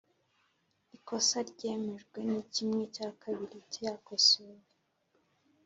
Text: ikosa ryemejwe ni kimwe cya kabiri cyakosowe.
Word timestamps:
ikosa 0.97 1.37
ryemejwe 1.51 2.19
ni 2.31 2.41
kimwe 2.53 2.83
cya 2.95 3.09
kabiri 3.21 3.57
cyakosowe. 3.73 4.61